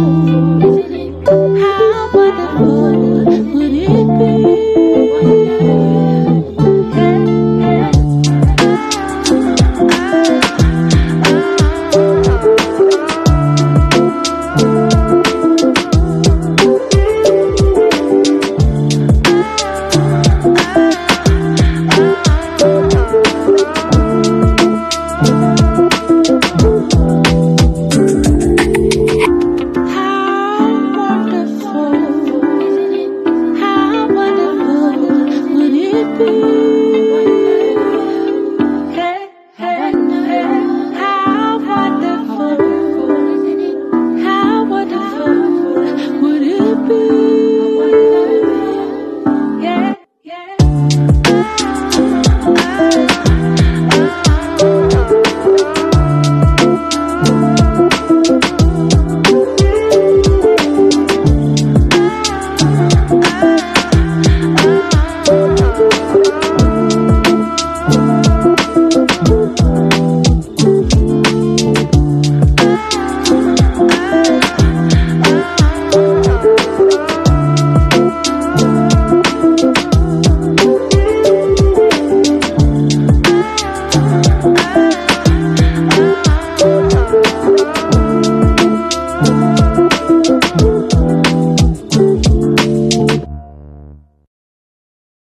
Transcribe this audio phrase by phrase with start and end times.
[0.00, 0.37] Oh.
[36.18, 36.57] You.